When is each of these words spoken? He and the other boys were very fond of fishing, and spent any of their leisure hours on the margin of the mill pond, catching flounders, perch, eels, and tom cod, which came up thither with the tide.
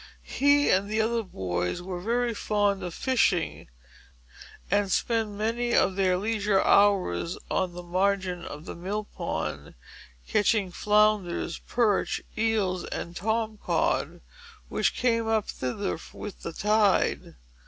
He 0.23 0.71
and 0.71 0.89
the 0.89 0.99
other 0.99 1.21
boys 1.21 1.79
were 1.79 1.99
very 2.01 2.33
fond 2.33 2.81
of 2.81 2.91
fishing, 2.95 3.67
and 4.71 4.91
spent 4.91 5.39
any 5.39 5.75
of 5.75 5.95
their 5.95 6.17
leisure 6.17 6.59
hours 6.59 7.37
on 7.51 7.73
the 7.73 7.83
margin 7.83 8.43
of 8.43 8.65
the 8.65 8.73
mill 8.73 9.03
pond, 9.03 9.75
catching 10.27 10.71
flounders, 10.71 11.59
perch, 11.59 12.19
eels, 12.35 12.83
and 12.85 13.15
tom 13.15 13.59
cod, 13.63 14.21
which 14.69 14.95
came 14.95 15.27
up 15.27 15.47
thither 15.47 15.99
with 16.15 16.41
the 16.41 16.53
tide. 16.53 17.35